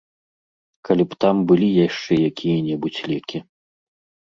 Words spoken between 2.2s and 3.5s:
якія-небудзь лекі.